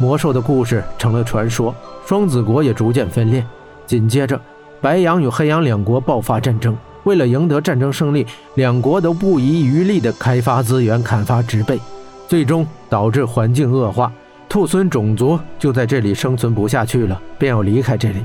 [0.00, 1.74] 魔兽的故事成了传说，
[2.06, 3.44] 双子国也逐渐分裂。
[3.86, 4.40] 紧接着，
[4.80, 6.74] 白羊与黑羊两国爆发战争。
[7.04, 11.78] 为了赢得战争胜利，两国都不遗余力地开发资源、砍伐植被，
[12.26, 14.10] 最终导致环境恶化。
[14.48, 18.24] 兔狲种族就在这里生存不下去了，便要离开这里。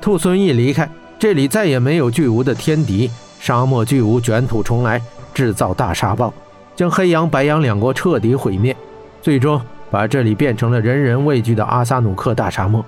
[0.00, 3.08] 兔狲一离开，这里再也没有巨无的天敌，
[3.38, 5.00] 沙漠巨无卷土重来，
[5.32, 6.32] 制造大沙暴，
[6.74, 8.76] 将黑羊、白羊两国彻底毁灭，
[9.20, 9.60] 最终
[9.92, 12.84] 把这里变成了人人畏惧的阿萨努克大沙漠。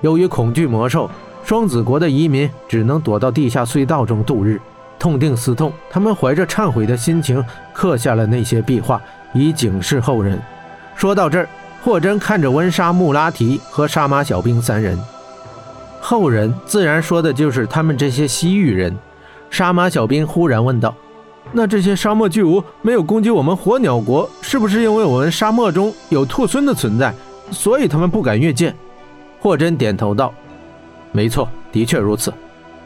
[0.00, 1.10] 由于恐惧魔兽。
[1.44, 4.58] 双子国的移民只能躲到地下隧道中度日，
[4.98, 7.44] 痛定思痛，他们怀着忏悔的心情
[7.74, 8.98] 刻下了那些壁画，
[9.34, 10.40] 以警示后人。
[10.96, 11.46] 说到这儿，
[11.82, 14.98] 霍真看着温莎、穆拉提和沙马小兵三人，
[16.00, 18.96] 后人自然说的就是他们这些西域人。
[19.50, 20.94] 沙马小兵忽然问道
[21.52, 27.14] ：“那这些沙漠巨无没有攻击我们火鸟国，是不是因为我们沙漠中有兔狲的存在，
[27.50, 28.74] 所以他们不敢越界？”
[29.40, 30.32] 霍真点头道。
[31.12, 32.32] 没错，的确如此。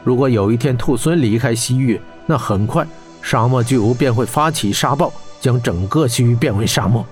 [0.05, 2.87] 如果有一天兔狲离开西域，那很快
[3.23, 7.05] 沙漠巨无便会发起沙暴，将整个西域变为沙漠。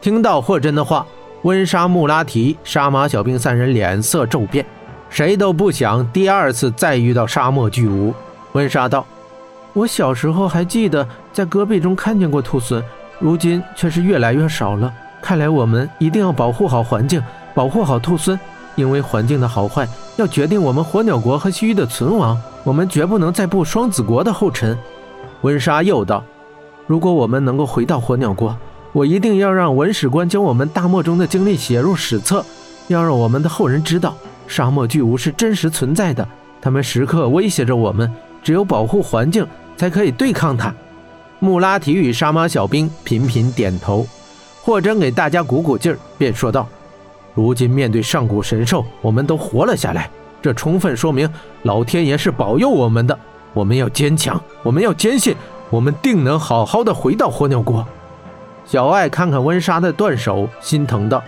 [0.00, 1.06] 听到霍真的话，
[1.42, 4.66] 温莎、穆拉提、沙马小兵三人脸色骤变，
[5.08, 8.12] 谁都不想第二次再遇到沙漠巨无。
[8.52, 9.06] 温莎道
[9.74, 12.82] ：“我小时候还记得在戈壁中看见过兔狲，
[13.18, 14.92] 如今却是越来越少了。
[15.20, 17.22] 看来我们一定要保护好环境，
[17.54, 18.38] 保护好兔狲。”
[18.74, 24.76] 因为环境的好坏要决定我们火鸟国和西域的存亡，我们绝不能再步双子国的后尘。
[25.42, 26.24] 温莎又道
[26.88, 28.56] ：“如果我们能够回到火鸟国，
[28.92, 32.42] 我一定要让文史官将我们大漠中的经历写入史册，
[32.88, 34.14] 要让我们的后人知道
[34.46, 36.26] 沙漠巨无是真实存在的，
[36.62, 38.10] 他们时刻威胁着我们，
[38.42, 39.46] 只有保护环境
[39.82, 40.72] 才可以对抗它。”
[41.40, 44.06] 穆拉提与沙马小兵频频点头，
[44.62, 46.68] 霍真给大家鼓鼓劲儿，便说道。
[47.34, 50.08] 如今面对上古神兽，我们都活了下来，
[50.40, 51.28] 这充分说明
[51.62, 53.18] 老天爷是保佑我们的。
[53.52, 55.34] 我们要坚强，我们要坚信，
[55.68, 57.84] 我们定能好好的回到火鸟国。
[58.64, 61.20] 小艾看看温莎的断手，心疼道：“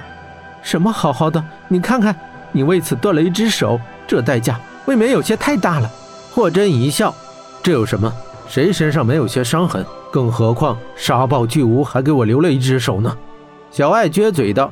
[0.62, 1.44] 什么好好的？
[1.66, 2.14] 你看看，
[2.52, 5.90] 你为此断了一只手，这代价未免有些太大了。”
[6.32, 7.12] 霍真一笑
[7.64, 8.14] ：“这有什么？
[8.48, 9.84] 谁身上没有些伤痕？
[10.10, 13.16] 更何况沙暴巨无还给我留了一只手呢。”
[13.70, 14.70] 小爱撅嘴道。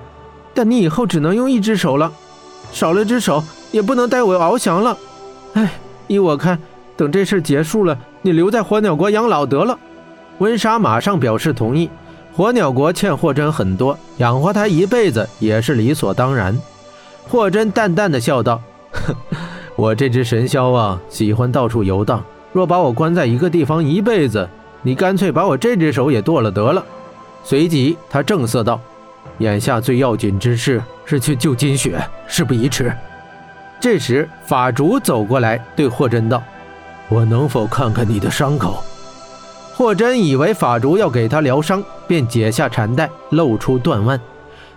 [0.54, 2.12] 但你以后只能用一只手了，
[2.72, 4.94] 少了只手也不能带我翱翔了。
[5.54, 5.72] 哎，
[6.08, 6.58] 依我看，
[6.94, 9.78] 等这事结束了，你留在火鸟国养老得了。
[10.40, 11.88] 温莎马上表示同意。
[12.36, 16.54] 火鸟国欠霍真很多，养活他一辈子也是理所当然。
[17.26, 18.60] 霍真淡淡的笑道
[18.92, 19.14] ：“哼，
[19.74, 22.22] 我这只神霄啊，喜欢到处游荡。
[22.52, 24.48] 若把我关在一个地方一辈子，
[24.82, 26.84] 你干脆把我这只手也剁了得了。”
[27.44, 28.80] 随即他正色道。
[29.38, 32.92] 眼下最要紧之事是去救金雪，事不宜迟。
[33.80, 36.42] 这时，法主走过来，对霍真道
[37.08, 38.82] ：“我能否看看你的伤口？”
[39.74, 44.20] 霍真以为法主要给他疗伤，便解下缠带，露出断腕。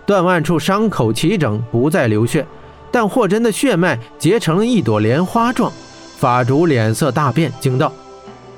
[0.06, 2.44] 断腕处伤口齐整，不再流血，
[2.90, 5.70] 但霍真的血脉结成了一朵莲花状。
[6.16, 7.92] 法主脸色大变，惊道：“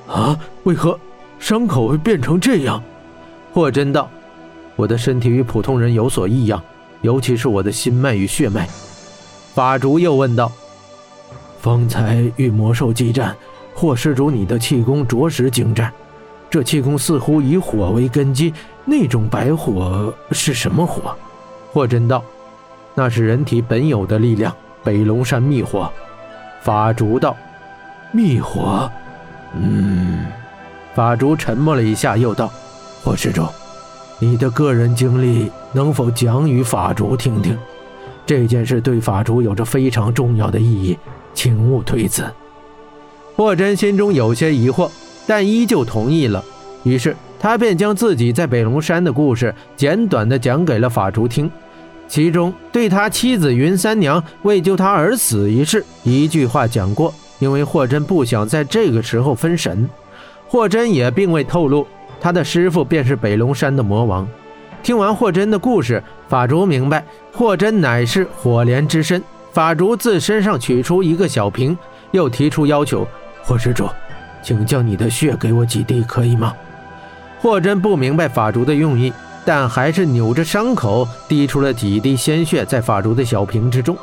[0.07, 0.99] 啊，为何
[1.41, 2.81] 伤口会变成这样？”
[3.53, 4.09] 霍真道。
[4.77, 6.63] 我的身体与普通人有所异样，
[7.03, 8.69] 尤其是我的心脉与血脉。
[9.53, 10.53] 法主又问道
[11.61, 13.37] ：“方才与魔兽激战，
[13.75, 15.93] 霍施主你的气功着实精湛。
[16.49, 18.55] 这气功似乎以火为根基，
[18.85, 21.13] 那种白火是什么火？”
[21.75, 22.23] 霍真道
[22.95, 24.55] ：“那是人体本有的力量，
[24.85, 25.91] 北龙山秘火。”
[26.63, 27.37] 法主道
[28.13, 28.91] ：“灭火？
[29.55, 30.27] 嗯。”
[30.95, 32.51] 法主沉默了一下，又道
[33.05, 33.47] ：“霍施主。”
[34.21, 37.57] 你的个人经历能否讲与法主听听？
[38.27, 40.99] 这件事对法主有着非常重要的意义，
[41.33, 42.25] 请勿推辞。
[43.37, 44.91] 霍真心中有些疑惑，
[45.25, 46.45] 但依旧同意了。
[46.83, 51.49] 于是他便将自己在北龙山的故事简短的讲给了法主听，
[52.09, 57.15] 其中对他妻子云三娘为救他而死一事，一句话讲过。
[57.39, 59.89] 因为霍真不想在这个时候分神，
[60.49, 61.87] 霍真也并未透露。
[62.21, 64.27] 他的师傅便是北龙山的魔王。
[64.83, 69.23] 听完霍真的故事，法竹明白霍真乃是火莲之身。
[69.53, 71.77] 法竹自身上取出一个小瓶，
[72.13, 73.07] 又提出要求
[73.43, 73.89] ：“霍施主，
[74.43, 76.55] 请将你的血给我几滴，可以吗？”
[77.41, 79.13] 霍真不明白法竹的用意，
[79.45, 83.97] 但还是扭着伤口滴出了几滴鲜血在法竹的小瓶之中。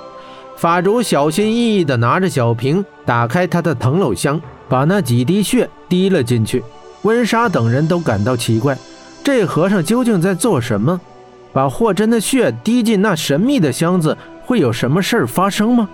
[0.56, 6.64] 法主小心翼翼地拿着小瓶，打开他的藤篓箱，把那几滴血滴了进去。
[7.04, 8.78] 温莎等人都感到奇怪，
[9.24, 11.00] 这和尚究竟在做什么？
[11.54, 15.88] 把霍真的血滴进那神秘的箱子，会有什么事儿发生吗？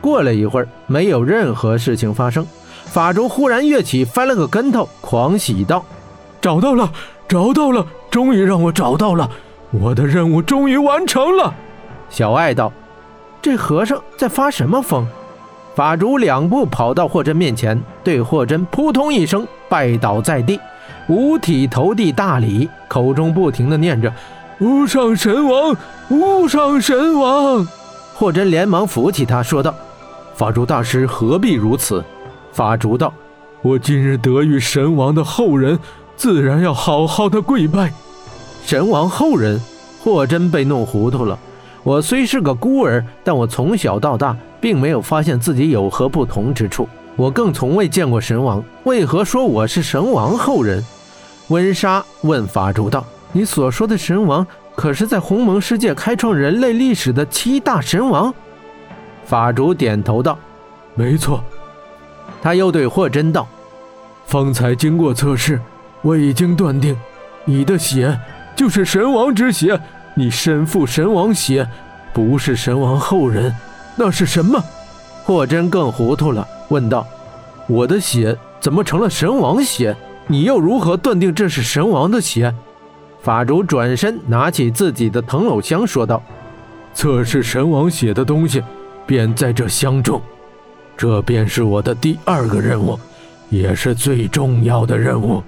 [0.00, 2.46] 过了一会儿，没有任何事情发生。
[2.84, 5.84] 法主忽然跃起，翻了个跟头，狂喜道
[6.40, 6.90] ：“找到了，
[7.28, 7.84] 找到了！
[8.10, 9.28] 终于让我找到了，
[9.70, 11.52] 我的任务终于完成了。”
[12.08, 12.72] 小爱道
[13.40, 15.06] ：“这和尚在发什么疯？”
[15.74, 20.58] 法主两步跑到霍真面前，对霍真扑通一声拜倒在地，
[21.08, 24.12] 五体投地大礼，口中不停的念着
[24.58, 25.76] ：“无上神王，
[26.08, 27.64] 无上神王！”
[28.16, 29.72] 霍真连忙扶起他，说道
[30.34, 32.04] ：“法主大师何必如此？”
[32.50, 33.14] 法主道
[33.62, 35.78] ：“我今日得遇神王的后人，
[36.16, 37.92] 自然要好好的跪拜。”
[38.66, 39.60] 神王后人，
[40.02, 41.38] 霍真被弄糊涂了。
[41.88, 46.86] 我虽是个孤儿，但我从小到大并没有发现自己有何不同之处。
[47.16, 50.84] 我更从未见过神王，为何说我是神王后人？
[51.48, 53.02] 温莎问法主道
[53.32, 54.46] ：“你所说的神王，
[54.76, 58.34] 可是在鸿蒙世界开创人类历史的七大神王？”
[59.24, 60.38] 法主点头道
[60.94, 61.42] ：“没错。”
[62.42, 63.48] 他又对霍真道
[64.28, 65.58] ：“方才经过测试，
[66.02, 66.94] 我已经断定，
[67.46, 68.20] 你的血
[68.54, 69.80] 就是神王之血。
[70.18, 71.64] 你身负神王血，
[72.12, 73.54] 不是神王后人，
[73.94, 74.60] 那是什么？”
[75.22, 77.06] 霍真更糊涂了，问道
[77.68, 79.96] ：“我的血怎么成了神王血？
[80.26, 82.52] 你又如何断定这是神王的血？”
[83.22, 86.20] 法主转身拿起自己的藤篓香，说道
[86.92, 88.60] ：“测试神王血的东西，
[89.06, 90.20] 便在这箱中。”
[90.98, 92.98] 这便是我的第二个任务，
[93.50, 95.40] 也是最重要的任务。